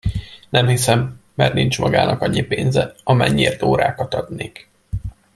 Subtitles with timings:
[0.49, 4.69] Nem hiszem, mert nincs magának annyi pénze, amennyiért órákat adnék!